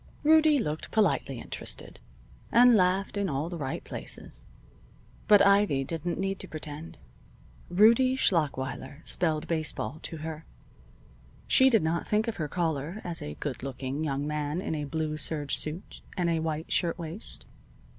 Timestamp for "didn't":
5.83-6.17